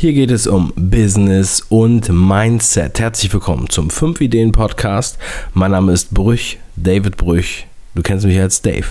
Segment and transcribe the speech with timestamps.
[0.00, 3.00] Hier geht es um Business und Mindset.
[3.00, 5.18] Herzlich willkommen zum 5 Ideen Podcast.
[5.54, 7.66] Mein Name ist Brüch, David Brüch.
[7.96, 8.86] Du kennst mich als Dave.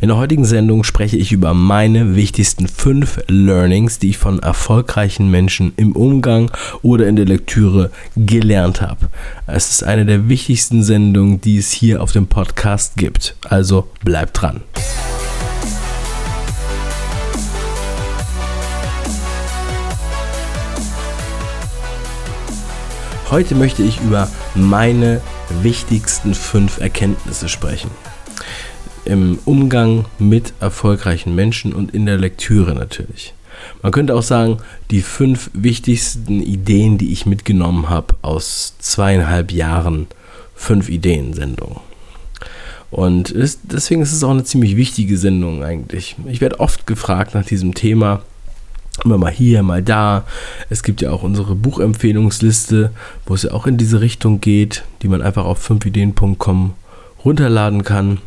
[0.00, 5.30] In der heutigen Sendung spreche ich über meine wichtigsten fünf Learnings, die ich von erfolgreichen
[5.30, 6.50] Menschen im Umgang
[6.82, 9.06] oder in der Lektüre gelernt habe.
[9.46, 13.36] Es ist eine der wichtigsten Sendungen, die es hier auf dem Podcast gibt.
[13.44, 14.62] Also bleib dran.
[23.30, 25.20] Heute möchte ich über meine
[25.62, 27.90] wichtigsten fünf Erkenntnisse sprechen.
[29.04, 33.34] Im Umgang mit erfolgreichen Menschen und in der Lektüre natürlich.
[33.82, 34.58] Man könnte auch sagen,
[34.90, 40.06] die fünf wichtigsten Ideen, die ich mitgenommen habe aus zweieinhalb Jahren
[40.54, 41.80] fünf Ideen-Sendung.
[42.90, 46.14] Und ist, deswegen ist es auch eine ziemlich wichtige Sendung eigentlich.
[46.26, 48.22] Ich werde oft gefragt nach diesem Thema
[49.02, 50.24] Immer mal hier, mal da.
[50.70, 52.90] Es gibt ja auch unsere Buchempfehlungsliste,
[53.26, 56.74] wo es ja auch in diese Richtung geht, die man einfach auf 5ideen.com
[57.24, 58.18] runterladen kann.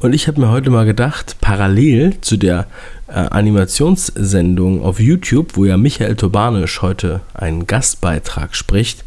[0.00, 2.66] Und ich habe mir heute mal gedacht, parallel zu der
[3.06, 9.04] äh, Animationssendung auf YouTube, wo ja Michael Tobanisch heute einen Gastbeitrag spricht,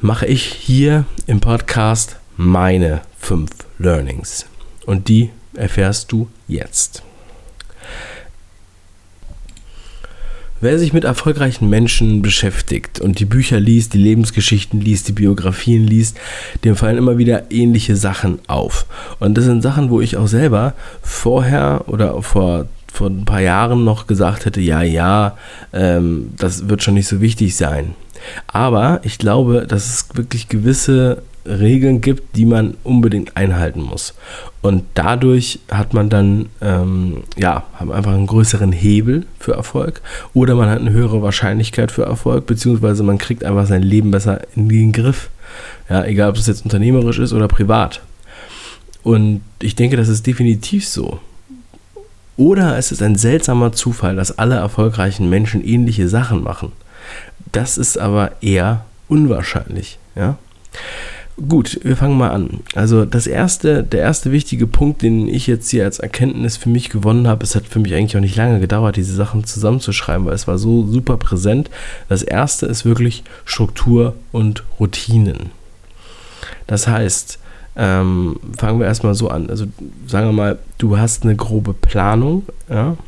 [0.00, 4.46] mache ich hier im Podcast meine fünf Learnings.
[4.86, 7.02] Und die erfährst du jetzt.
[10.62, 15.84] Wer sich mit erfolgreichen Menschen beschäftigt und die Bücher liest, die Lebensgeschichten liest, die Biografien
[15.84, 16.16] liest,
[16.62, 18.86] dem fallen immer wieder ähnliche Sachen auf.
[19.18, 23.84] Und das sind Sachen, wo ich auch selber vorher oder vor vor ein paar Jahren
[23.84, 25.36] noch gesagt hätte, ja, ja,
[25.72, 27.96] ähm, das wird schon nicht so wichtig sein.
[28.46, 34.14] Aber ich glaube, dass es wirklich gewisse Regeln gibt, die man unbedingt einhalten muss.
[34.60, 40.00] Und dadurch hat man dann, ähm, ja, haben einfach einen größeren Hebel für Erfolg
[40.34, 44.40] oder man hat eine höhere Wahrscheinlichkeit für Erfolg, beziehungsweise man kriegt einfach sein Leben besser
[44.54, 45.30] in den Griff.
[45.88, 48.00] Ja, egal ob es jetzt unternehmerisch ist oder privat.
[49.02, 51.18] Und ich denke, das ist definitiv so.
[52.36, 56.72] Oder es ist ein seltsamer Zufall, dass alle erfolgreichen Menschen ähnliche Sachen machen.
[57.50, 60.38] Das ist aber eher unwahrscheinlich, ja.
[61.36, 62.60] Gut, wir fangen mal an.
[62.74, 66.90] Also das erste, der erste wichtige Punkt, den ich jetzt hier als Erkenntnis für mich
[66.90, 70.34] gewonnen habe, es hat für mich eigentlich auch nicht lange gedauert, diese Sachen zusammenzuschreiben, weil
[70.34, 71.70] es war so super präsent.
[72.10, 75.50] Das erste ist wirklich Struktur und Routinen.
[76.66, 77.38] Das heißt,
[77.76, 79.48] ähm, fangen wir erstmal so an.
[79.48, 79.66] Also
[80.06, 82.44] sagen wir mal, du hast eine grobe Planung.
[82.68, 82.98] Ja?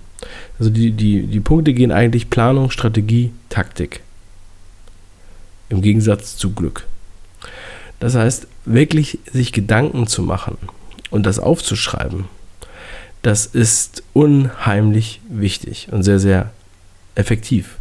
[0.58, 4.00] Also die, die, die Punkte gehen eigentlich Planung, Strategie, Taktik.
[5.68, 6.86] Im Gegensatz zu Glück.
[8.04, 10.58] Das heißt, wirklich sich Gedanken zu machen
[11.10, 12.26] und das aufzuschreiben,
[13.22, 16.50] das ist unheimlich wichtig und sehr, sehr
[17.14, 17.76] effektiv.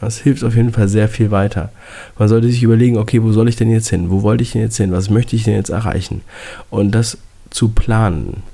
[0.00, 1.70] Das hilft auf jeden Fall sehr viel weiter.
[2.18, 4.08] Man sollte sich überlegen, okay, wo soll ich denn jetzt hin?
[4.08, 4.90] Wo wollte ich denn jetzt hin?
[4.90, 6.22] Was möchte ich denn jetzt erreichen?
[6.70, 7.18] Und das
[7.50, 8.44] zu planen.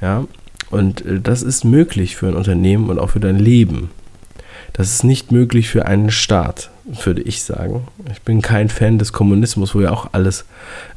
[0.00, 0.24] Ja,
[0.72, 3.90] und äh, das ist möglich für ein Unternehmen und auch für dein Leben.
[4.72, 7.86] Das ist nicht möglich für einen Staat würde ich sagen.
[8.10, 10.44] Ich bin kein Fan des Kommunismus, wo ja auch alles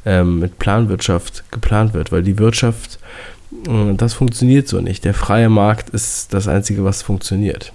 [0.04, 2.98] ähm, mit Planwirtschaft geplant wird, weil die Wirtschaft,
[3.68, 5.04] äh, das funktioniert so nicht.
[5.04, 7.72] Der freie Markt ist das Einzige, was funktioniert.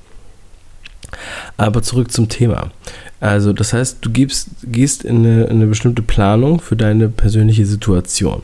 [1.57, 2.72] Aber zurück zum Thema.
[3.19, 7.66] Also, das heißt, du gibst, gehst in eine, in eine bestimmte Planung für deine persönliche
[7.66, 8.41] Situation.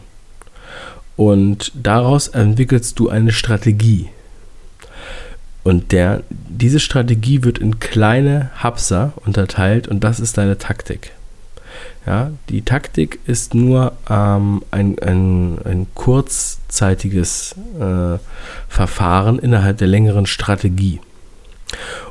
[1.15, 4.09] Und daraus entwickelst du eine Strategie.
[5.67, 11.11] Und der, diese Strategie wird in kleine Hapser unterteilt und das ist deine Taktik.
[12.05, 18.17] Ja, die Taktik ist nur ähm, ein, ein, ein kurzzeitiges äh,
[18.69, 21.01] Verfahren innerhalb der längeren Strategie.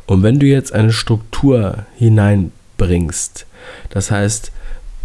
[0.04, 3.46] Und wenn du jetzt eine Struktur hineinbringst,
[3.88, 4.52] das heißt,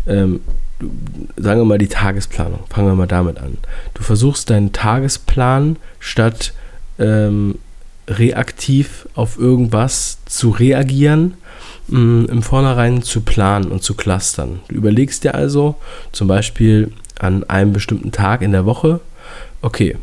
[0.07, 0.41] ähm,
[1.37, 3.59] sagen wir mal die Tagesplanung, fangen wir mal damit an.
[3.93, 6.53] Du versuchst deinen Tagesplan statt
[6.99, 7.55] ähm,
[8.07, 11.35] reaktiv auf irgendwas zu reagieren,
[11.87, 14.59] mh, mm, im Vornherein zu planen und zu clustern.
[14.67, 15.75] Du überlegst dir also
[16.11, 18.99] zum Beispiel an einem bestimmten Tag in der Woche,
[19.61, 19.97] okay,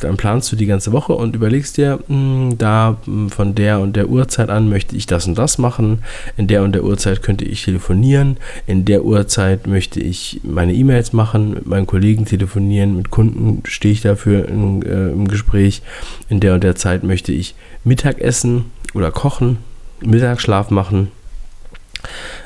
[0.00, 3.54] dann planst du die ganze Woche und überlegst dir, mh, hm, da mh, hm, von
[3.54, 6.02] der und der Uhrzeit an möchte ich das und das machen,
[6.36, 8.36] in der und der Uhrzeit könnte ich telefonieren,
[8.66, 13.92] in der Uhrzeit möchte ich meine E-Mails machen, mit meinen Kollegen telefonieren, mit Kunden stehe
[13.92, 15.82] ich dafür in, äh, im Gespräch,
[16.28, 17.54] in der und der Zeit möchte ich
[17.84, 19.58] Mittagessen oder kochen,
[20.00, 21.08] Mittagsschlaf machen.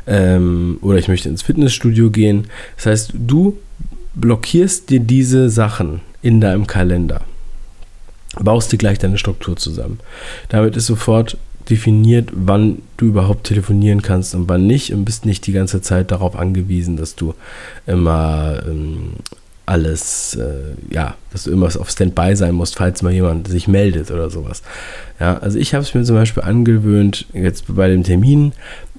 [0.06, 2.48] Ähm, oder ich möchte ins Fitnessstudio gehen.
[2.76, 3.56] Das heißt, du
[4.14, 7.20] blockierst dir diese Sachen in deinem Kalender.
[8.40, 10.00] Baust dir gleich deine Struktur zusammen.
[10.48, 11.36] Damit ist sofort
[11.68, 16.10] definiert, wann du überhaupt telefonieren kannst und wann nicht und bist nicht die ganze Zeit
[16.10, 17.34] darauf angewiesen, dass du
[17.86, 19.12] immer ähm,
[19.66, 24.10] alles, äh, ja, dass du immer auf Standby sein musst, falls mal jemand sich meldet
[24.10, 24.62] oder sowas.
[25.20, 28.52] Ja, also ich habe es mir zum Beispiel angewöhnt, jetzt bei dem Termin,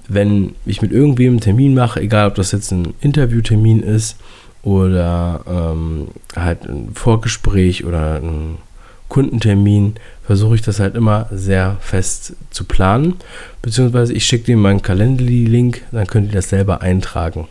[0.07, 4.17] wenn ich mit irgendwem einen Termin mache, egal ob das jetzt ein Interviewtermin ist
[4.65, 8.57] oder ähm, halt ein Vorgespräch oder ein
[9.07, 9.95] Kundentermin,
[10.25, 13.13] versuche ich das halt immer sehr fest zu planen.
[13.61, 17.47] Beziehungsweise ich schicke dir meinen Calendly-Link, dann könnt ihr das selber eintragen.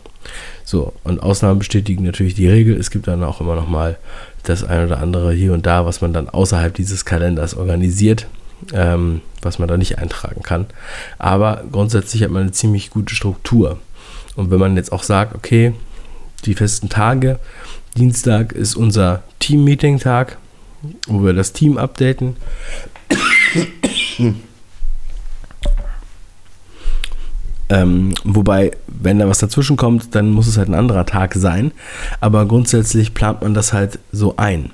[0.65, 2.75] So, und Ausnahmen bestätigen natürlich die Regel.
[2.77, 3.97] Es gibt dann auch immer noch mal
[4.43, 8.27] das ein oder andere hier und da, was man dann außerhalb dieses Kalenders organisiert,
[8.73, 10.65] ähm, was man da nicht eintragen kann.
[11.17, 13.79] Aber grundsätzlich hat man eine ziemlich gute Struktur.
[14.35, 15.73] Und wenn man jetzt auch sagt, okay,
[16.45, 17.39] die festen Tage,
[17.97, 20.37] Dienstag ist unser Team-Meeting-Tag,
[21.07, 22.35] wo wir das Team updaten.
[27.67, 31.71] Ähm, wobei, wenn da was dazwischen kommt, dann muss es halt ein anderer Tag sein.
[32.19, 34.71] Aber grundsätzlich plant man das halt so ein.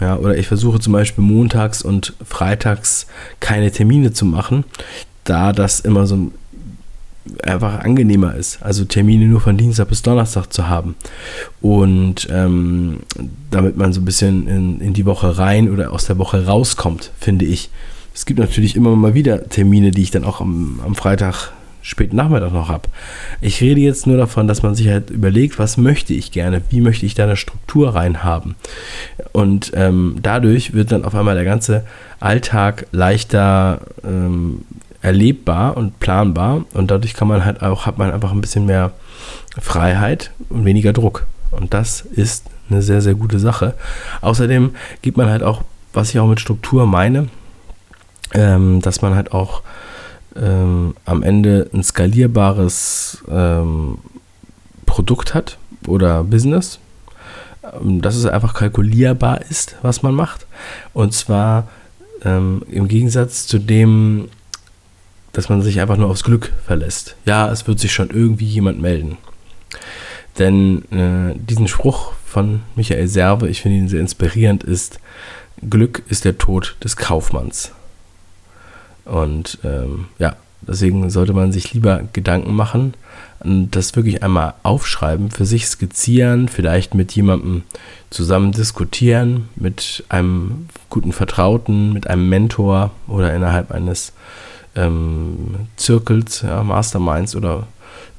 [0.00, 3.06] Ja, oder ich versuche zum Beispiel montags und freitags
[3.40, 4.64] keine Termine zu machen,
[5.24, 6.30] da das immer so
[7.42, 8.62] einfach angenehmer ist.
[8.62, 10.96] Also Termine nur von Dienstag bis Donnerstag zu haben.
[11.60, 13.00] Und ähm,
[13.50, 17.10] damit man so ein bisschen in, in die Woche rein oder aus der Woche rauskommt,
[17.18, 17.70] finde ich.
[18.14, 21.52] Es gibt natürlich immer mal wieder Termine, die ich dann auch am, am Freitag
[21.82, 22.88] späten Nachmittag noch habe.
[23.40, 26.80] Ich rede jetzt nur davon, dass man sich halt überlegt, was möchte ich gerne, wie
[26.80, 28.54] möchte ich da eine Struktur reinhaben.
[29.32, 31.84] Und ähm, dadurch wird dann auf einmal der ganze
[32.18, 34.62] Alltag leichter ähm,
[35.02, 38.92] erlebbar und planbar und dadurch kann man halt auch, hat man einfach ein bisschen mehr
[39.60, 41.26] Freiheit und weniger Druck.
[41.50, 43.74] Und das ist eine sehr, sehr gute Sache.
[44.20, 45.62] Außerdem gibt man halt auch,
[45.92, 47.28] was ich auch mit Struktur meine,
[48.34, 49.62] ähm, dass man halt auch
[50.36, 53.98] ähm, am Ende ein skalierbares ähm,
[54.86, 56.78] Produkt hat oder Business,
[57.64, 60.46] ähm, dass es einfach kalkulierbar ist, was man macht.
[60.92, 61.68] Und zwar
[62.24, 64.28] ähm, im Gegensatz zu dem,
[65.32, 67.16] dass man sich einfach nur aufs Glück verlässt.
[67.24, 69.16] Ja, es wird sich schon irgendwie jemand melden.
[70.38, 75.00] Denn äh, diesen Spruch von Michael Serve, ich finde ihn sehr inspirierend, ist,
[75.68, 77.72] Glück ist der Tod des Kaufmanns.
[79.04, 82.94] Und ähm, ja, deswegen sollte man sich lieber Gedanken machen,
[83.42, 87.62] das wirklich einmal aufschreiben, für sich skizzieren, vielleicht mit jemandem
[88.10, 94.12] zusammen diskutieren, mit einem guten Vertrauten, mit einem Mentor oder innerhalb eines
[94.76, 97.66] ähm, Zirkels, ja, Masterminds oder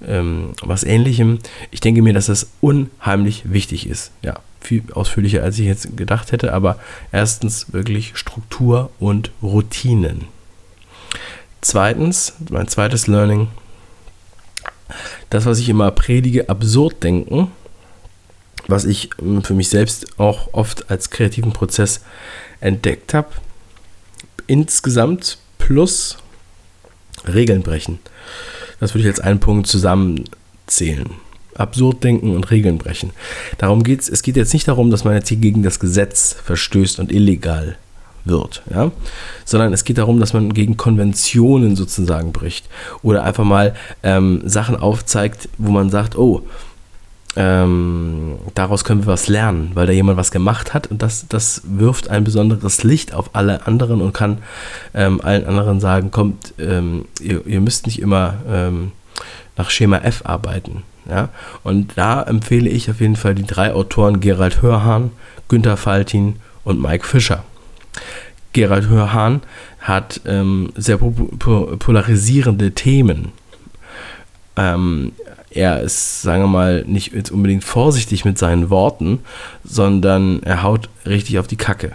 [0.06, 1.40] ähm, was ähnlichem.
[1.72, 4.12] Ich denke mir, dass das unheimlich wichtig ist.
[4.22, 6.80] Ja, viel ausführlicher, als ich jetzt gedacht hätte, aber
[7.12, 10.26] erstens wirklich Struktur und Routinen.
[11.62, 13.48] Zweitens, mein zweites Learning,
[15.30, 17.52] das, was ich immer predige, absurd denken,
[18.68, 22.02] was ich ähm, für mich selbst auch oft als kreativen Prozess
[22.60, 23.30] entdeckt habe.
[24.48, 26.18] Insgesamt plus
[27.28, 28.00] Regeln brechen.
[28.80, 31.10] Das würde ich als einen Punkt zusammenzählen.
[31.56, 33.12] Absurd denken und Regeln brechen.
[33.58, 34.10] Darum geht es.
[34.10, 37.78] Es geht jetzt nicht darum, dass man jetzt hier gegen das Gesetz verstößt und illegal
[38.24, 38.92] wird, ja,
[39.46, 42.68] sondern es geht darum, dass man gegen Konventionen sozusagen bricht
[43.02, 46.44] oder einfach mal ähm, Sachen aufzeigt, wo man sagt, oh,
[47.36, 51.62] ähm, daraus können wir was lernen, weil da jemand was gemacht hat und das, das
[51.66, 54.40] wirft ein besonderes Licht auf alle anderen und kann
[54.94, 58.92] ähm, allen anderen sagen, kommt, ähm, ihr, ihr, müsst nicht immer ähm,
[59.56, 60.84] nach Schema F arbeiten.
[61.10, 61.30] Ja?
[61.64, 65.12] Und da empfehle ich auf jeden Fall die drei Autoren Gerald Hörhahn,
[65.48, 67.44] Günther Faltin und Mike Fischer.
[68.54, 69.42] Gerald Hörhahn
[69.80, 73.32] hat ähm, sehr polarisierende Themen.
[74.58, 75.14] Ähm,
[75.50, 79.20] er ist, sagen wir mal, nicht jetzt unbedingt vorsichtig mit seinen Worten,
[79.64, 81.92] sondern er haut richtig auf die Kacke.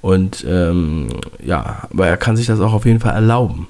[0.00, 1.08] Und ähm,
[1.44, 3.66] ja, aber er kann sich das auch auf jeden Fall erlauben.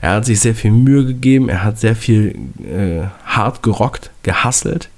[0.00, 4.90] Er hat sich sehr viel Mühe gegeben, er hat sehr viel äh, hart gerockt, gehasselt,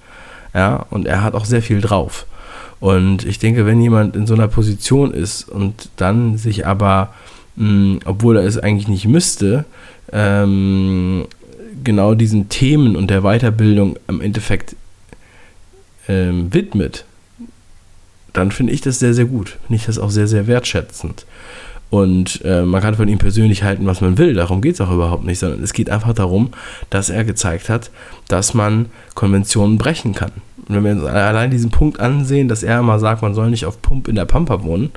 [0.52, 2.26] ja, und er hat auch sehr viel drauf.
[2.80, 7.14] Und ich denke, wenn jemand in so einer Position ist und dann sich aber,
[7.56, 9.64] mh, obwohl er es eigentlich nicht müsste,
[10.12, 11.24] ähm,
[11.84, 14.76] genau diesen Themen und der Weiterbildung im Endeffekt
[16.08, 17.04] ähm, widmet,
[18.32, 19.58] dann finde ich das sehr, sehr gut.
[19.66, 21.24] Finde ich das auch sehr, sehr wertschätzend.
[21.90, 24.34] Und äh, man kann von ihm persönlich halten, was man will.
[24.34, 26.50] Darum geht es auch überhaupt nicht, sondern es geht einfach darum,
[26.90, 27.90] dass er gezeigt hat,
[28.26, 30.32] dass man Konventionen brechen kann.
[30.68, 33.66] Und wenn wir uns allein diesen Punkt ansehen, dass er immer sagt, man soll nicht
[33.66, 34.90] auf Pump in der Pampa wohnen,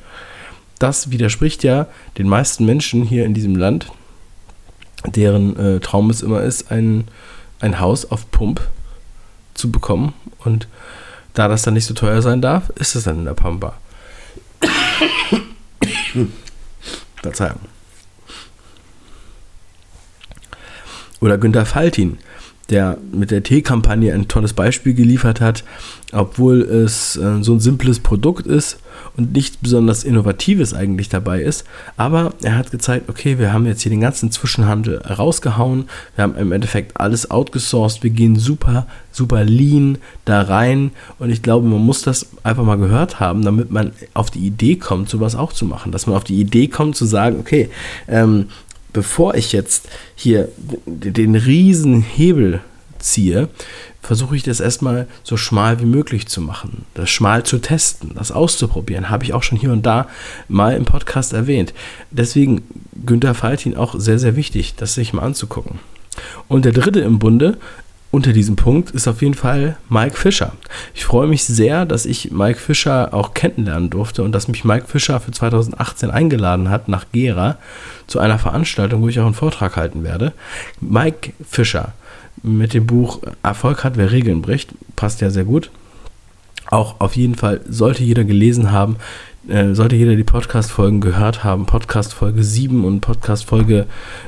[0.80, 3.92] das widerspricht ja den meisten Menschen hier in diesem Land,
[5.08, 7.08] deren äh, Traum es immer ist, ein,
[7.60, 8.62] ein Haus auf Pump
[9.54, 10.14] zu bekommen.
[10.44, 10.68] Und
[11.34, 13.74] da das dann nicht so teuer sein darf, ist es dann in der Pampa.
[17.22, 17.60] Verzeihung.
[21.20, 22.20] Oder Günter Faltin,
[22.70, 25.64] der mit der Teekampagne ein tolles Beispiel geliefert hat,
[26.12, 28.80] obwohl es äh, so ein simples Produkt ist
[29.16, 31.66] und nichts besonders Innovatives eigentlich dabei ist.
[31.98, 36.36] Aber er hat gezeigt, okay, wir haben jetzt hier den ganzen Zwischenhandel rausgehauen, wir haben
[36.36, 41.82] im Endeffekt alles outgesourced, wir gehen super, super lean da rein und ich glaube, man
[41.82, 45.66] muss das einfach mal gehört haben, damit man auf die Idee kommt, sowas auch zu
[45.66, 45.92] machen.
[45.92, 47.70] Dass man auf die Idee kommt zu sagen, okay,
[48.08, 48.48] ähm,
[48.98, 50.50] bevor ich jetzt hier
[50.88, 52.62] den riesen Hebel
[52.98, 53.48] ziehe,
[54.02, 58.32] versuche ich das erstmal so schmal wie möglich zu machen, das schmal zu testen, das
[58.32, 60.08] auszuprobieren, habe ich auch schon hier und da
[60.48, 61.76] mal im Podcast erwähnt.
[62.10, 62.64] Deswegen
[63.06, 65.78] Günther Faltin auch sehr, sehr wichtig, das sich mal anzugucken.
[66.48, 67.60] Und der dritte im Bunde
[68.18, 70.54] unter diesem Punkt ist auf jeden Fall Mike Fischer.
[70.96, 74.88] Ich freue mich sehr, dass ich Mike Fischer auch kennenlernen durfte und dass mich Mike
[74.88, 77.60] Fischer für 2018 eingeladen hat nach Gera
[78.08, 80.34] zu einer Veranstaltung, wo ich auch einen Vortrag halten werde.
[80.82, 81.94] Mike Fischer
[82.42, 85.70] mit dem Buch Erfolg hat, wer Regeln bricht, passt ja sehr gut.
[86.66, 88.96] Auch auf jeden Fall sollte jeder gelesen haben,
[89.48, 93.86] äh, sollte jeder die Podcast-Folgen gehört haben, Podcast-Folge 7 und Podcast-Folge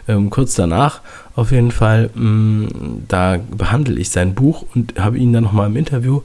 [0.08, 1.02] ähm, kurz danach.
[1.36, 5.68] Auf jeden Fall, mh, mm, da behandle ich sein Buch und habe ihn dann nochmal
[5.68, 6.22] im Interview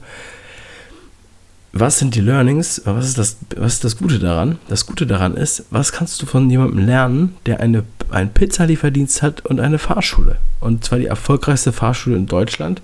[1.77, 2.81] was sind die Learnings?
[2.85, 4.59] Was ist, das, was ist das Gute daran?
[4.69, 9.45] Das Gute daran ist, was kannst du von jemandem lernen, der eine, einen Pizzalieferdienst hat
[9.45, 10.37] und eine Fahrschule?
[10.61, 12.81] Und zwar die erfolgreichste Fahrschule in Deutschland,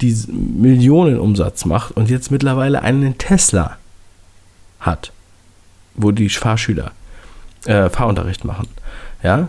[0.00, 3.78] die Millionen Umsatz macht und jetzt mittlerweile einen Tesla
[4.80, 5.12] hat,
[5.94, 6.92] wo die Fahrschüler
[7.66, 8.68] äh, Fahrunterricht machen.
[9.22, 9.48] Ja?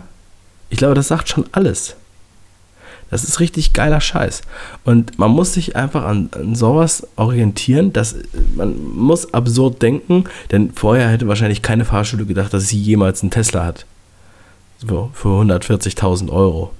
[0.70, 1.96] Ich glaube, das sagt schon alles.
[3.10, 4.42] Das ist richtig geiler Scheiß.
[4.84, 8.16] Und man muss sich einfach an, an sowas orientieren, dass
[8.56, 13.30] man muss absurd denken, denn vorher hätte wahrscheinlich keine Fahrschule gedacht, dass sie jemals einen
[13.30, 13.86] Tesla hat.
[14.78, 16.72] So, für 140.000 Euro.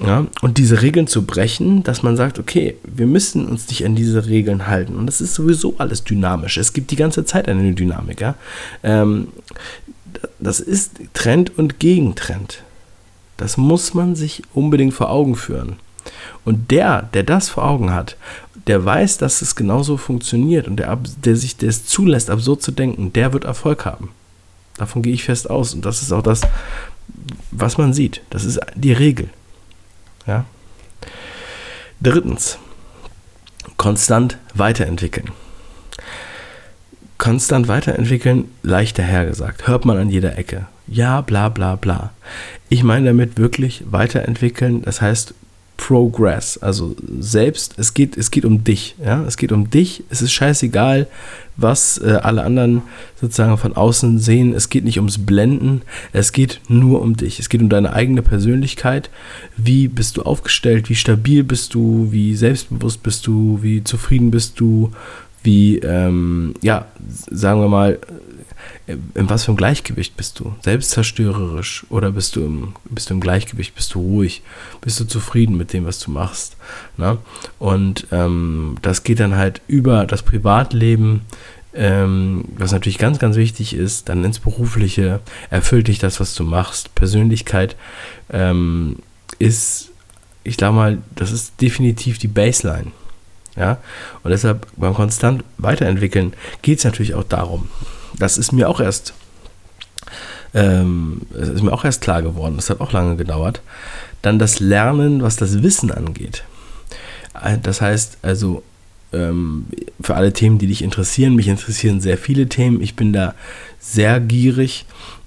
[0.00, 3.94] Ja, und diese Regeln zu brechen, dass man sagt, okay, wir müssen uns nicht an
[3.94, 4.96] diese Regeln halten.
[4.96, 6.56] Und das ist sowieso alles dynamisch.
[6.56, 8.20] Es gibt die ganze Zeit eine Dynamik.
[8.20, 8.34] Ja?
[8.82, 9.28] Ähm,
[10.40, 12.62] das ist Trend und Gegentrend.
[13.36, 15.76] Das muss man sich unbedingt vor Augen führen.
[16.44, 18.16] Und der, der das vor Augen hat,
[18.66, 23.12] der weiß, dass es genauso funktioniert und der, der sich das zulässt, absurd zu denken,
[23.12, 24.10] der wird Erfolg haben.
[24.76, 25.74] Davon gehe ich fest aus.
[25.74, 26.42] Und das ist auch das,
[27.50, 28.22] was man sieht.
[28.30, 29.30] Das ist die Regel.
[30.26, 30.44] Ja?
[32.00, 32.58] Drittens,
[33.76, 35.30] konstant weiterentwickeln.
[37.18, 39.66] Konstant weiterentwickeln, leichter hergesagt.
[39.66, 40.66] Hört man an jeder Ecke.
[40.86, 42.10] Ja, bla bla bla.
[42.68, 45.34] Ich meine damit wirklich weiterentwickeln, das heißt
[45.76, 50.22] Progress, also selbst, es geht, es geht um dich, ja, es geht um dich, es
[50.22, 51.08] ist scheißegal,
[51.56, 52.82] was äh, alle anderen
[53.20, 57.48] sozusagen von außen sehen, es geht nicht ums Blenden, es geht nur um dich, es
[57.48, 59.10] geht um deine eigene Persönlichkeit,
[59.56, 64.60] wie bist du aufgestellt, wie stabil bist du, wie selbstbewusst bist du, wie zufrieden bist
[64.60, 64.92] du,
[65.42, 66.86] wie, ähm, ja,
[67.30, 67.98] sagen wir mal,
[68.86, 70.54] in was für einem Gleichgewicht bist du?
[70.62, 73.74] Selbstzerstörerisch oder bist du im, bist du im Gleichgewicht?
[73.74, 74.42] Bist du ruhig?
[74.80, 76.56] Bist du zufrieden mit dem, was du machst?
[76.96, 77.18] Ne?
[77.58, 81.22] Und ähm, das geht dann halt über das Privatleben,
[81.74, 85.20] ähm, was natürlich ganz, ganz wichtig ist, dann ins Berufliche.
[85.50, 86.94] Erfüllt dich das, was du machst?
[86.94, 87.76] Persönlichkeit
[88.30, 88.96] ähm,
[89.38, 89.90] ist,
[90.44, 92.92] ich glaube mal, das ist definitiv die Baseline.
[93.56, 93.78] Ja,
[94.24, 97.68] und deshalb beim konstant weiterentwickeln geht es natürlich auch darum,
[98.18, 99.14] das ist mir auch erst,
[100.54, 102.56] ähm, ist mir auch erst klar geworden.
[102.56, 103.60] Das hat auch lange gedauert.
[104.22, 106.44] Dann das Lernen, was das Wissen angeht.
[107.42, 108.62] Äh, das heißt also,
[109.12, 109.66] ähm,
[110.00, 112.80] für alle Themen, die dich interessieren, mich interessieren sehr viele Themen.
[112.80, 113.34] Ich bin da
[113.78, 114.86] sehr gierig.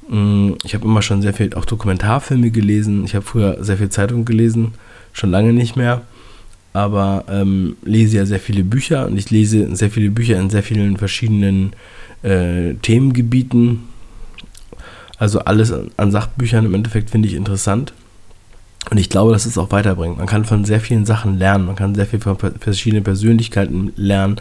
[0.09, 3.05] Mm, ich habe immer schon sehr viel auch Dokumentarfilme gelesen.
[3.05, 4.73] Ich habe früher sehr viel Zeitung gelesen,
[5.13, 6.01] schon lange nicht mehr.
[6.73, 10.63] Aber ähm, lese ja sehr viele Bücher und ich lese sehr viele Bücher in sehr
[10.63, 11.73] vielen verschiedenen
[12.23, 13.83] äh, Themengebieten.
[15.17, 17.93] Also alles an Sachbüchern im Endeffekt finde ich interessant.
[18.89, 20.17] Und ich glaube, dass es auch weiterbringt.
[20.17, 21.65] Man kann von sehr vielen Sachen lernen.
[21.65, 24.39] Man kann sehr viel von verschiedenen Persönlichkeiten lernen,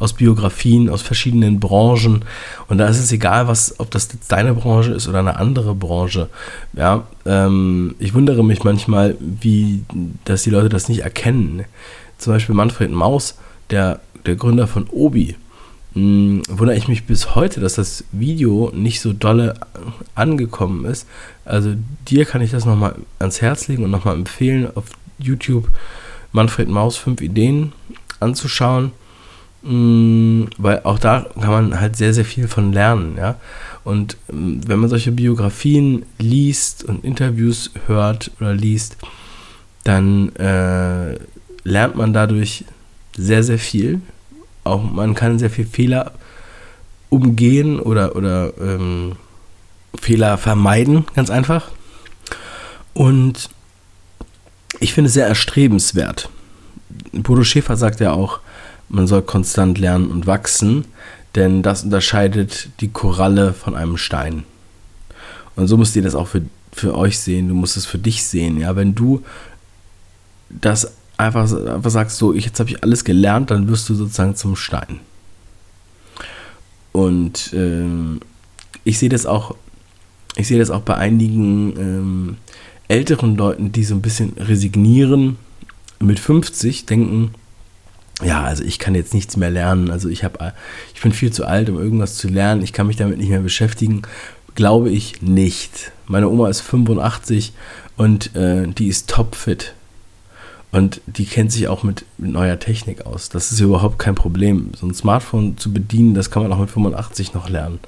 [0.00, 2.24] aus Biografien, aus verschiedenen Branchen.
[2.66, 5.74] Und da ist es egal, was, ob das jetzt deine Branche ist oder eine andere
[5.76, 6.28] Branche.
[6.72, 9.84] Ja, ähm, ich wundere mich manchmal, wie,
[10.24, 11.64] dass die Leute das nicht erkennen.
[12.18, 13.38] Zum Beispiel Manfred Maus,
[13.70, 15.36] der, der Gründer von Obi,
[15.94, 19.54] hm, wundere ich mich bis heute, dass das Video nicht so dolle
[20.14, 21.06] angekommen ist.
[21.44, 21.74] Also
[22.08, 24.84] dir kann ich das nochmal ans Herz legen und nochmal empfehlen, auf
[25.18, 25.68] YouTube
[26.32, 27.72] Manfred Maus 5 Ideen
[28.20, 28.90] anzuschauen.
[29.62, 33.36] Mm, weil auch da kann man halt sehr, sehr viel von lernen, ja.
[33.82, 38.98] Und mm, wenn man solche Biografien liest und Interviews hört oder liest,
[39.84, 41.18] dann äh,
[41.62, 42.64] lernt man dadurch
[43.16, 44.00] sehr, sehr viel.
[44.64, 46.12] Auch man kann sehr viel Fehler
[47.10, 49.16] umgehen oder, oder ähm,
[50.00, 51.70] Fehler vermeiden, ganz einfach.
[52.94, 53.50] Und
[54.80, 56.28] ich finde es sehr erstrebenswert.
[57.12, 58.40] Bodo Schäfer sagt ja auch,
[58.88, 60.86] man soll konstant lernen und wachsen,
[61.34, 64.44] denn das unterscheidet die Koralle von einem Stein.
[65.56, 66.42] Und so müsst ihr das auch für,
[66.72, 68.60] für euch sehen, du musst es für dich sehen.
[68.60, 69.22] Ja, wenn du
[70.50, 74.36] das einfach, einfach sagst, so, ich, jetzt habe ich alles gelernt, dann wirst du sozusagen
[74.36, 75.00] zum Stein.
[76.92, 78.20] Und ähm,
[78.84, 79.56] ich sehe das auch,
[80.36, 82.36] ich sehe das auch bei einigen ähm,
[82.88, 85.36] älteren Leuten, die so ein bisschen resignieren
[86.00, 87.34] mit 50, denken,
[88.22, 89.90] ja, also ich kann jetzt nichts mehr lernen.
[89.90, 90.52] Also ich habe,
[90.94, 92.62] ich bin viel zu alt, um irgendwas zu lernen.
[92.62, 94.02] Ich kann mich damit nicht mehr beschäftigen.
[94.54, 95.90] Glaube ich nicht.
[96.06, 97.52] Meine Oma ist 85
[97.96, 99.74] und äh, die ist topfit.
[100.74, 103.28] Und die kennt sich auch mit, neuer Technik aus.
[103.28, 104.72] Das ist überhaupt kein Problem.
[104.76, 107.78] So ein Smartphone zu bedienen, das kann man auch mit 85 noch lernen,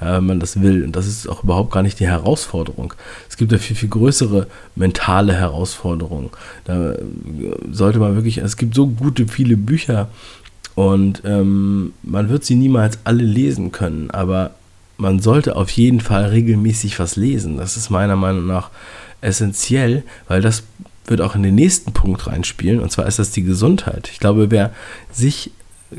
[0.00, 0.82] ja, wenn man das will.
[0.82, 2.92] Und das ist auch überhaupt gar nicht die Herausforderung.
[3.28, 6.30] Es gibt da viel, viel größere mentale Herausforderungen.
[6.64, 6.96] Da
[7.70, 10.08] sollte man wirklich, es gibt so gute, viele Bücher
[10.74, 14.56] und ähm, man wird sie niemals alle lesen können, aber
[14.96, 17.58] man sollte auf jeden Fall regelmäßig was lesen.
[17.58, 18.70] Das ist meiner Meinung nach
[19.20, 20.64] essentiell, weil das
[21.06, 24.08] wird auch in den nächsten Punkt reinspielen, und zwar ist das die Gesundheit.
[24.12, 24.72] Ich glaube, wer
[25.12, 25.50] sich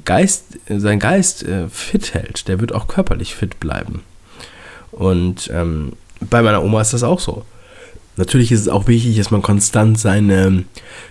[0.03, 4.01] Geist, sein Geist äh, fit hält, der wird auch körperlich fit bleiben.
[4.91, 7.45] Und ähm, bei meiner Oma ist das auch so.
[8.17, 10.63] Natürlich ist es auch wichtig, dass man konstant seine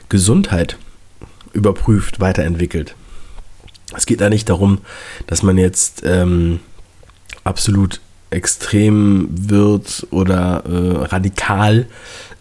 [0.08, 0.78] Gesundheit
[1.52, 2.94] überprüft, weiterentwickelt.
[3.94, 4.78] Es geht da nicht darum,
[5.26, 6.60] dass man jetzt ähm,
[7.44, 11.86] absolut extrem wird oder äh, radikal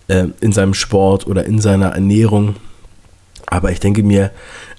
[0.08, 2.56] äh, in seinem Sport oder in seiner Ernährung.
[3.48, 4.32] Aber ich denke mir,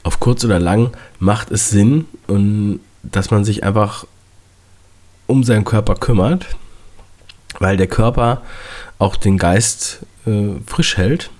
[0.02, 4.06] auf kurz oder lang macht es Sinn, und dass man sich einfach
[5.26, 6.46] um seinen Körper kümmert,
[7.58, 8.42] weil der Körper
[8.98, 11.30] auch den Geist äh, frisch hält.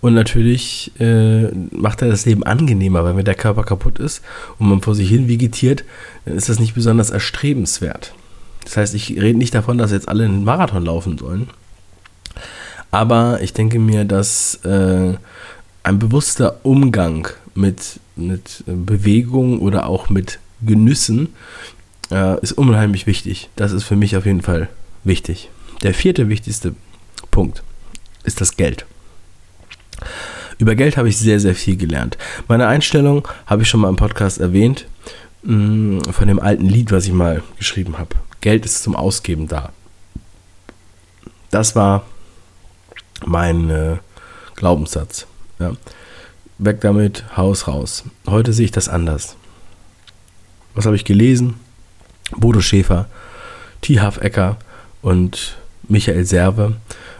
[0.00, 4.22] Und natürlich äh, macht er das Leben angenehmer, weil wenn der Körper kaputt ist
[4.58, 5.84] und man vor sich hin vegetiert,
[6.24, 8.12] dann ist das nicht besonders erstrebenswert.
[8.64, 11.48] Das heißt, ich rede nicht davon, dass jetzt alle einen Marathon laufen sollen.
[12.92, 15.14] Aber ich denke mir, dass äh,
[15.82, 21.30] ein bewusster Umgang mit, mit Bewegung oder auch mit Genüssen
[22.10, 23.48] äh, ist unheimlich wichtig.
[23.56, 24.68] Das ist für mich auf jeden Fall
[25.04, 25.50] wichtig.
[25.82, 26.74] Der vierte wichtigste
[27.30, 27.62] Punkt
[28.24, 28.84] ist das Geld.
[30.58, 32.18] Über Geld habe ich sehr, sehr viel gelernt.
[32.46, 34.86] Meine Einstellung habe ich schon mal im Podcast erwähnt,
[35.42, 38.16] mm, von dem alten Lied, was ich mal geschrieben habe.
[38.42, 39.72] Geld ist zum Ausgeben da.
[41.50, 42.04] Das war
[43.26, 43.96] mein äh,
[44.56, 45.26] Glaubenssatz.
[45.58, 45.72] Ja.
[46.58, 48.04] Weg damit, Haus raus.
[48.26, 49.36] Heute sehe ich das anders.
[50.74, 51.54] Was habe ich gelesen?
[52.36, 53.06] Bodo Schäfer,
[53.80, 54.56] Tihaf Ecker
[55.02, 55.56] und
[55.88, 56.76] Michael Serve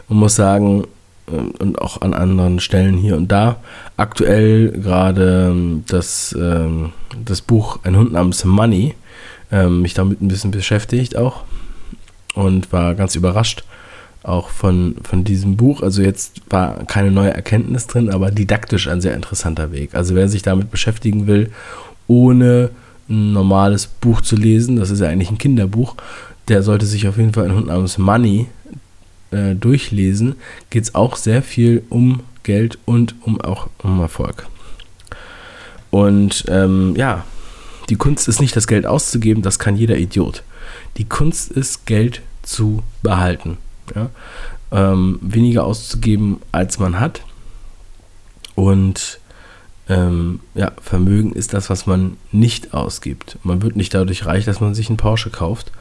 [0.08, 0.84] und muss sagen,
[1.26, 3.56] äh, und auch an anderen Stellen hier und da,
[3.96, 6.92] aktuell gerade ähm, das, ähm,
[7.24, 8.94] das Buch Ein Hund namens Money,
[9.50, 11.44] ähm, mich damit ein bisschen beschäftigt auch
[12.34, 13.64] und war ganz überrascht,
[14.22, 15.82] auch von, von diesem Buch.
[15.82, 19.94] Also jetzt war keine neue Erkenntnis drin, aber didaktisch ein sehr interessanter Weg.
[19.94, 21.50] Also wer sich damit beschäftigen will,
[22.06, 22.70] ohne
[23.08, 25.96] ein normales Buch zu lesen, das ist ja eigentlich ein Kinderbuch,
[26.48, 28.46] der sollte sich auf jeden Fall ein Hund namens Money
[29.30, 30.36] äh, durchlesen.
[30.70, 34.46] Geht es auch sehr viel um Geld und um auch um Erfolg.
[35.90, 37.24] Und ähm, ja,
[37.88, 40.42] die Kunst ist nicht das Geld auszugeben, das kann jeder Idiot.
[40.96, 43.58] Die Kunst ist Geld zu behalten
[43.94, 44.10] ja?
[44.70, 47.22] ähm, weniger auszugeben, als man hat.
[48.54, 49.20] Und
[49.88, 53.38] ähm, ja, Vermögen ist das, was man nicht ausgibt.
[53.42, 55.72] Man wird nicht dadurch reich, dass man sich einen Porsche kauft.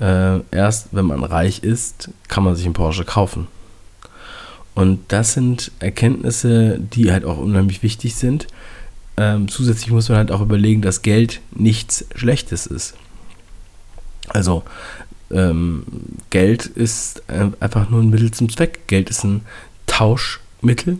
[0.00, 3.48] Äh, erst wenn man reich ist, kann man sich einen Porsche kaufen.
[4.74, 8.46] Und das sind Erkenntnisse, die halt auch unheimlich wichtig sind.
[9.16, 12.94] Ähm, zusätzlich muss man halt auch überlegen, dass Geld nichts Schlechtes ist.
[14.28, 14.62] Also
[15.30, 15.84] ähm,
[16.30, 18.86] Geld ist einfach nur ein Mittel zum Zweck.
[18.86, 19.42] Geld ist ein
[19.86, 20.98] Tauschmittel.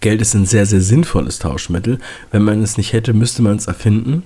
[0.00, 1.98] Geld ist ein sehr, sehr sinnvolles Tauschmittel.
[2.30, 4.22] Wenn man es nicht hätte, müsste man es erfinden.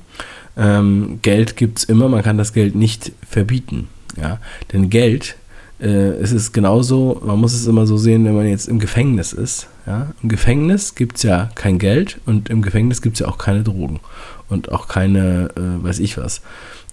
[0.56, 3.88] Ähm, Geld gibt es immer, man kann das Geld nicht verbieten.
[4.20, 4.40] Ja?
[4.72, 5.36] Denn Geld
[5.80, 9.32] äh, es ist genauso, man muss es immer so sehen, wenn man jetzt im Gefängnis
[9.32, 9.68] ist.
[9.86, 10.12] Ja?
[10.22, 13.62] Im Gefängnis gibt es ja kein Geld und im Gefängnis gibt es ja auch keine
[13.62, 14.00] Drogen
[14.48, 16.42] und auch keine, äh, weiß ich was.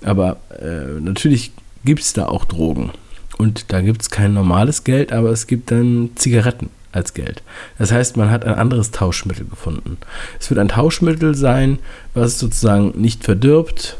[0.04, 1.52] Aber äh, natürlich
[1.86, 2.91] gibt es da auch Drogen.
[3.38, 7.43] Und da gibt es kein normales Geld, aber es gibt dann Zigaretten als Geld.
[7.78, 9.98] Das heißt, man hat ein anderes Tauschmittel gefunden.
[10.39, 11.80] Es wird ein Tauschmittel sein,
[12.13, 13.98] was sozusagen nicht verdirbt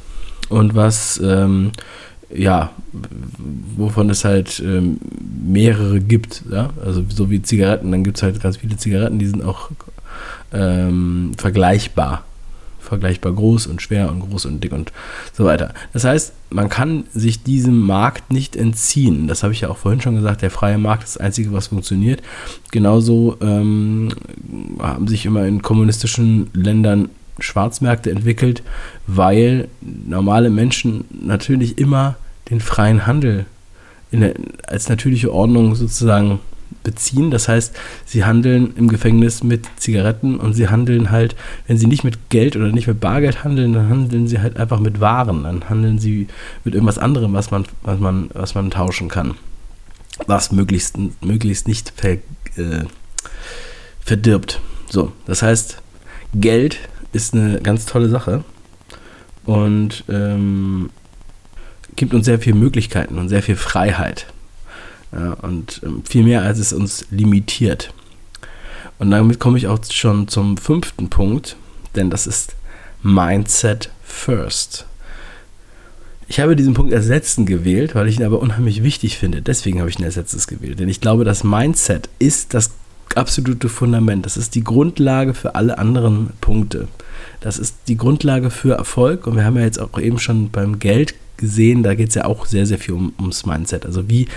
[0.50, 1.72] und was, ähm,
[2.34, 2.72] ja,
[3.76, 5.00] wovon es halt ähm,
[5.46, 6.44] mehrere gibt.
[6.50, 6.70] Ja?
[6.84, 9.70] Also so wie Zigaretten, dann gibt es halt ganz viele Zigaretten, die sind auch
[10.54, 12.24] ähm, vergleichbar
[12.86, 14.92] vergleichbar groß und schwer und groß und dick und
[15.34, 15.74] so weiter.
[15.94, 19.28] Das heißt, man kann sich diesem Markt nicht entziehen.
[19.28, 21.68] Das habe ich ja auch vorhin schon gesagt, der freie Markt ist das Einzige, was
[21.68, 22.22] funktioniert.
[22.72, 24.10] Genauso ähm,
[24.80, 28.64] haben sich immer in kommunistischen Ländern Schwarzmärkte entwickelt,
[29.08, 32.16] weil normale Menschen natürlich immer
[32.50, 33.46] den freien Handel
[34.12, 34.34] der,
[34.68, 36.40] als natürliche Ordnung sozusagen
[36.86, 37.32] beziehen.
[37.32, 41.36] Das heißt, sie handeln im Gefängnis mit Zigaretten und sie handeln halt,
[41.68, 44.80] wenn sie nicht mit Geld oder nicht mit Bargeld handeln, dann handeln sie halt einfach
[44.80, 45.44] mit Waren.
[45.44, 46.28] Dann handeln sie
[46.64, 49.36] mit irgendwas anderem, was man, was man, was man tauschen kann.
[50.28, 52.14] Was möglichst, möglichst nicht ver,
[52.56, 52.86] äh,
[54.00, 54.62] verdirbt.
[54.90, 55.82] So, das heißt,
[56.34, 56.80] Geld
[57.12, 58.46] ist eine ganz tolle Sache
[59.46, 60.90] und ähm,
[61.96, 64.28] gibt uns sehr viele Möglichkeiten und sehr viel Freiheit.
[65.16, 67.94] Ja, und ähm, viel mehr, als es uns limitiert.
[69.00, 71.56] Und damit komme ich auch schon zum fünften Punkt,
[71.96, 72.56] denn das ist
[73.02, 74.86] Mindset First.
[76.28, 79.42] Ich habe diesen Punkt als letzten gewählt, weil ich ihn aber unheimlich wichtig finde.
[79.42, 80.16] Deswegen habe ich ihn als
[80.48, 80.80] gewählt.
[80.80, 82.72] Denn ich glaube, das Mindset ist das
[83.14, 84.26] absolute Fundament.
[84.26, 86.88] Das ist die Grundlage für alle anderen Punkte.
[87.40, 89.28] Das ist die Grundlage für Erfolg.
[89.28, 92.26] Und wir haben ja jetzt auch eben schon beim Geld gesehen, da geht es ja
[92.26, 93.86] auch sehr, sehr viel um, ums Mindset.
[93.86, 94.28] Also wie,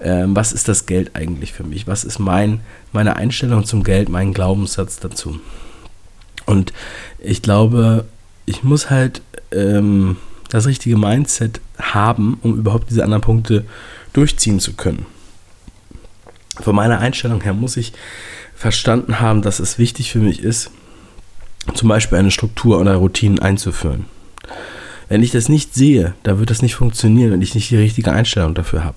[0.00, 1.86] ähm, was ist das Geld eigentlich für mich?
[1.86, 2.60] Was ist mein,
[2.92, 5.38] meine Einstellung zum Geld, mein Glaubenssatz dazu?
[6.46, 6.72] Und
[7.18, 8.06] ich glaube,
[8.46, 9.20] ich muss halt
[9.52, 10.16] ähm,
[10.48, 13.64] das richtige Mindset haben, um überhaupt diese anderen Punkte
[14.12, 15.06] durchziehen zu können.
[16.60, 17.92] Von meiner Einstellung her muss ich
[18.54, 20.70] verstanden haben, dass es wichtig für mich ist,
[21.76, 24.06] zum Beispiel eine Struktur oder Routinen einzuführen.
[25.08, 28.12] Wenn ich das nicht sehe, da wird das nicht funktionieren, wenn ich nicht die richtige
[28.12, 28.96] Einstellung dafür habe.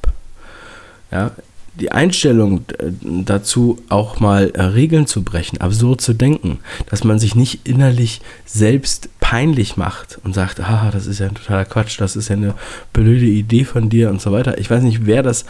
[1.12, 1.32] Ja,
[1.80, 7.20] die Einstellung äh, dazu, auch mal äh, Regeln zu brechen, absurd zu denken, dass man
[7.20, 12.00] sich nicht innerlich selbst peinlich macht und sagt, ah, das ist ja ein totaler Quatsch,
[12.00, 12.56] das ist ja eine
[12.94, 14.58] blöde Idee von dir und so weiter.
[14.58, 15.46] Ich weiß nicht, wer das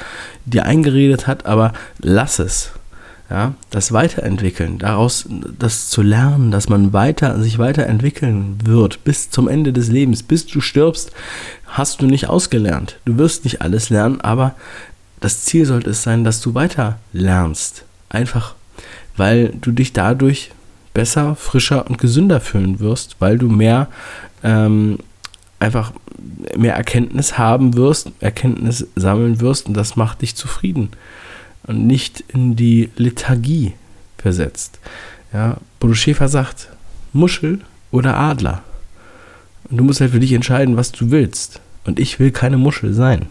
[0.45, 2.71] dir eingeredet hat, aber lass es
[3.29, 9.47] ja, das Weiterentwickeln, daraus das zu lernen, dass man weiter, sich weiterentwickeln wird bis zum
[9.47, 11.11] Ende des Lebens, bis du stirbst,
[11.67, 12.97] hast du nicht ausgelernt.
[13.05, 14.55] Du wirst nicht alles lernen, aber
[15.19, 17.83] das Ziel sollte es sein, dass du weiter lernst.
[18.09, 18.55] Einfach,
[19.15, 20.51] weil du dich dadurch
[20.95, 23.89] besser, frischer und gesünder fühlen wirst, weil du mehr
[24.43, 24.97] ähm,
[25.59, 25.93] einfach
[26.57, 30.89] mehr Erkenntnis haben wirst, Erkenntnis sammeln wirst und das macht dich zufrieden
[31.63, 33.73] und nicht in die Lethargie
[34.17, 34.79] versetzt.
[35.33, 36.69] Ja, Bodo Schäfer sagt,
[37.13, 38.63] Muschel oder Adler.
[39.69, 41.61] Und du musst halt für dich entscheiden, was du willst.
[41.85, 43.27] Und ich will keine Muschel sein.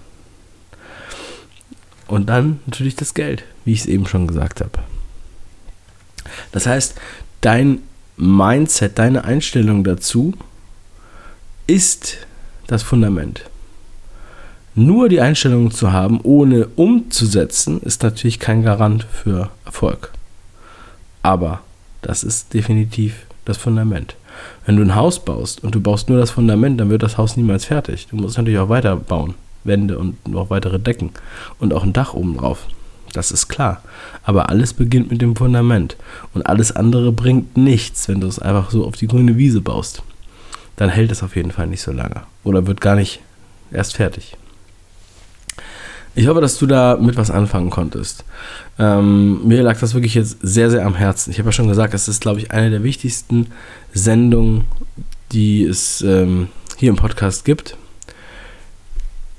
[2.06, 4.78] Und dann natürlich das Geld, wie ich es eben schon gesagt habe.
[6.52, 6.94] Das heißt,
[7.40, 7.80] dein
[8.16, 10.34] Mindset, deine Einstellung dazu
[11.66, 12.26] ist
[12.66, 13.44] das Fundament.
[14.78, 20.12] Nur die Einstellung zu haben, ohne umzusetzen, ist natürlich kein Garant für Erfolg.
[21.20, 21.62] Aber
[22.00, 24.14] das ist definitiv das Fundament.
[24.66, 27.36] Wenn du ein Haus baust und du baust nur das Fundament, dann wird das Haus
[27.36, 28.06] niemals fertig.
[28.08, 29.34] Du musst natürlich auch weiter bauen.
[29.64, 31.10] Wände und noch weitere Decken
[31.58, 32.68] und auch ein Dach oben drauf.
[33.12, 33.82] Das ist klar.
[34.22, 35.96] Aber alles beginnt mit dem Fundament.
[36.34, 40.04] Und alles andere bringt nichts, wenn du es einfach so auf die grüne Wiese baust.
[40.76, 42.22] Dann hält es auf jeden Fall nicht so lange.
[42.44, 43.18] Oder wird gar nicht
[43.72, 44.36] erst fertig.
[46.14, 48.24] Ich hoffe, dass du da mit was anfangen konntest.
[48.78, 51.30] Ähm, mir lag das wirklich jetzt sehr, sehr am Herzen.
[51.30, 53.48] Ich habe ja schon gesagt, es ist, glaube ich, eine der wichtigsten
[53.92, 54.64] Sendungen,
[55.32, 57.76] die es ähm, hier im Podcast gibt.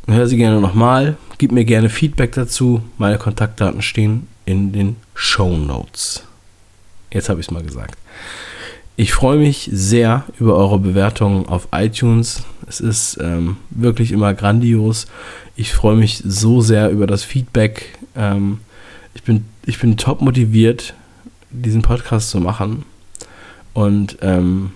[0.08, 1.17] Hör sie gerne nochmal.
[1.38, 2.82] Gib mir gerne Feedback dazu.
[2.97, 6.23] Meine Kontaktdaten stehen in den Show Notes.
[7.12, 7.97] Jetzt habe ich es mal gesagt.
[8.95, 12.43] Ich freue mich sehr über eure Bewertungen auf iTunes.
[12.67, 15.08] Es ist ähm, wirklich immer grandios.
[15.60, 17.98] Ich freue mich so sehr über das Feedback.
[18.15, 18.62] Ähm,
[19.13, 20.93] ich, bin, ich bin top motiviert,
[21.50, 22.86] diesen Podcast zu machen.
[23.74, 24.72] Und ähm,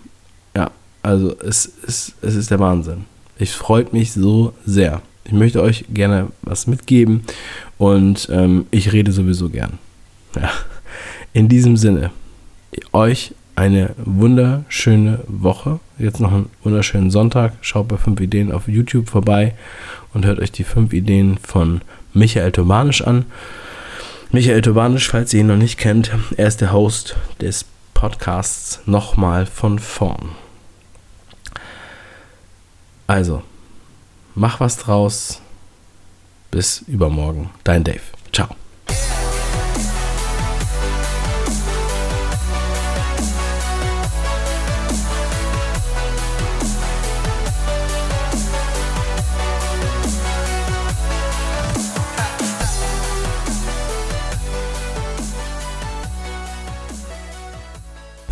[0.54, 3.06] ja, also es, es, es ist der Wahnsinn.
[3.40, 5.02] Ich freue mich so sehr.
[5.24, 7.24] Ich möchte euch gerne was mitgeben
[7.78, 9.80] Und ähm, ich rede sowieso gern.
[10.36, 10.52] Ja.
[11.32, 12.12] In diesem Sinne,
[12.92, 15.80] euch eine wunderschöne Woche.
[15.98, 17.54] Jetzt noch einen wunderschönen Sonntag.
[17.62, 19.54] Schaut bei 5 Ideen auf YouTube vorbei
[20.14, 21.82] und hört euch die 5 Ideen von
[22.14, 23.26] Michael Tobanisch an.
[24.32, 29.46] Michael Tobanisch, falls ihr ihn noch nicht kennt, er ist der Host des Podcasts Nochmal
[29.46, 30.30] von vorn.
[33.06, 33.44] Also,
[34.36, 35.42] mach was draus.
[36.50, 37.50] Bis übermorgen.
[37.64, 38.02] Dein Dave.
[38.32, 38.56] Ciao.